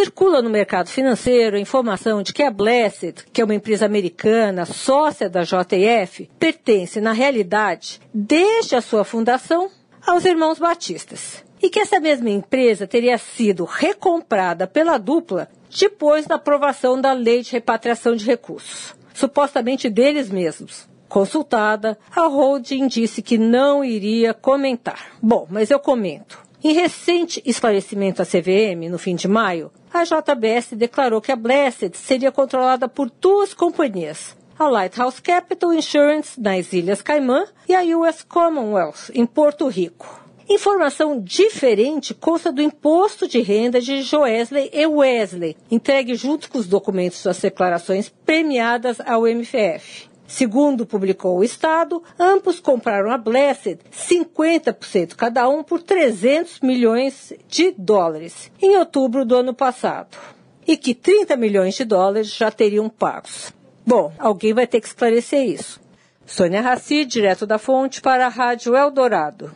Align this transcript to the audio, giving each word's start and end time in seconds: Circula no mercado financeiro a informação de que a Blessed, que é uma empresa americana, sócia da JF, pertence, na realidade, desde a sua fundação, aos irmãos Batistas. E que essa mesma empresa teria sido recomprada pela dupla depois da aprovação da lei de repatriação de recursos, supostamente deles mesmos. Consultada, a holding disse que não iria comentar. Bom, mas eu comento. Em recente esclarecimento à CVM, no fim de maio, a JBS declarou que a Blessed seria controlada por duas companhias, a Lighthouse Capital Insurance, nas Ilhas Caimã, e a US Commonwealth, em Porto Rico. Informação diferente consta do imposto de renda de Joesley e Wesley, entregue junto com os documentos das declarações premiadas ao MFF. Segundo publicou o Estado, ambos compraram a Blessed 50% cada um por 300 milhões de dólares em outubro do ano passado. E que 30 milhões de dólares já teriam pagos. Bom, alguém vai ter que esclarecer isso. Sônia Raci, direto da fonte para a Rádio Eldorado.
Circula 0.00 0.40
no 0.40 0.48
mercado 0.48 0.88
financeiro 0.88 1.58
a 1.58 1.60
informação 1.60 2.22
de 2.22 2.32
que 2.32 2.42
a 2.42 2.50
Blessed, 2.50 3.26
que 3.30 3.42
é 3.42 3.44
uma 3.44 3.54
empresa 3.54 3.84
americana, 3.84 4.64
sócia 4.64 5.28
da 5.28 5.42
JF, 5.42 6.30
pertence, 6.38 7.02
na 7.02 7.12
realidade, 7.12 8.00
desde 8.12 8.74
a 8.74 8.80
sua 8.80 9.04
fundação, 9.04 9.70
aos 10.06 10.24
irmãos 10.24 10.58
Batistas. 10.58 11.44
E 11.60 11.68
que 11.68 11.80
essa 11.80 12.00
mesma 12.00 12.30
empresa 12.30 12.86
teria 12.86 13.18
sido 13.18 13.66
recomprada 13.66 14.66
pela 14.66 14.96
dupla 14.96 15.50
depois 15.68 16.26
da 16.26 16.36
aprovação 16.36 16.98
da 16.98 17.12
lei 17.12 17.42
de 17.42 17.52
repatriação 17.52 18.16
de 18.16 18.24
recursos, 18.24 18.94
supostamente 19.12 19.90
deles 19.90 20.30
mesmos. 20.30 20.88
Consultada, 21.10 21.98
a 22.16 22.26
holding 22.26 22.86
disse 22.86 23.20
que 23.20 23.36
não 23.36 23.84
iria 23.84 24.32
comentar. 24.32 25.10
Bom, 25.20 25.46
mas 25.50 25.70
eu 25.70 25.78
comento. 25.78 26.38
Em 26.62 26.74
recente 26.74 27.42
esclarecimento 27.46 28.20
à 28.20 28.26
CVM, 28.26 28.90
no 28.90 28.98
fim 28.98 29.14
de 29.14 29.26
maio, 29.26 29.70
a 29.90 30.04
JBS 30.04 30.74
declarou 30.76 31.18
que 31.18 31.32
a 31.32 31.36
Blessed 31.36 31.96
seria 31.96 32.30
controlada 32.30 32.86
por 32.86 33.10
duas 33.10 33.54
companhias, 33.54 34.36
a 34.58 34.68
Lighthouse 34.68 35.22
Capital 35.22 35.72
Insurance, 35.72 36.38
nas 36.38 36.70
Ilhas 36.74 37.00
Caimã, 37.00 37.46
e 37.66 37.74
a 37.74 37.80
US 37.96 38.22
Commonwealth, 38.22 39.10
em 39.14 39.24
Porto 39.24 39.68
Rico. 39.68 40.20
Informação 40.50 41.18
diferente 41.18 42.12
consta 42.12 42.52
do 42.52 42.60
imposto 42.60 43.26
de 43.26 43.40
renda 43.40 43.80
de 43.80 44.02
Joesley 44.02 44.68
e 44.70 44.84
Wesley, 44.84 45.56
entregue 45.70 46.14
junto 46.14 46.50
com 46.50 46.58
os 46.58 46.66
documentos 46.66 47.22
das 47.22 47.40
declarações 47.40 48.12
premiadas 48.26 49.00
ao 49.00 49.26
MFF. 49.26 50.09
Segundo 50.30 50.86
publicou 50.86 51.38
o 51.38 51.44
Estado, 51.44 52.00
ambos 52.16 52.60
compraram 52.60 53.10
a 53.10 53.18
Blessed 53.18 53.80
50% 53.92 55.16
cada 55.16 55.48
um 55.48 55.64
por 55.64 55.82
300 55.82 56.60
milhões 56.60 57.32
de 57.48 57.72
dólares 57.76 58.48
em 58.62 58.76
outubro 58.76 59.24
do 59.24 59.34
ano 59.34 59.52
passado. 59.52 60.16
E 60.64 60.76
que 60.76 60.94
30 60.94 61.36
milhões 61.36 61.74
de 61.74 61.84
dólares 61.84 62.28
já 62.28 62.48
teriam 62.48 62.88
pagos. 62.88 63.52
Bom, 63.84 64.12
alguém 64.20 64.54
vai 64.54 64.68
ter 64.68 64.80
que 64.80 64.86
esclarecer 64.86 65.44
isso. 65.44 65.80
Sônia 66.24 66.60
Raci, 66.60 67.04
direto 67.04 67.44
da 67.44 67.58
fonte 67.58 68.00
para 68.00 68.26
a 68.26 68.28
Rádio 68.28 68.76
Eldorado. 68.76 69.50